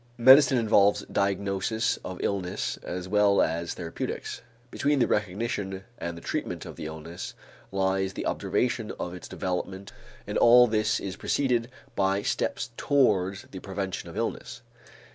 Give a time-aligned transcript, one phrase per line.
[0.17, 4.41] Medicine involves diagnosis of illness as well as therapeutics.
[4.71, 7.35] Between the recognition and the treatment of the illness
[7.71, 9.91] lies the observation of its development
[10.25, 14.63] and all this is preceded by steps towards the prevention of illness.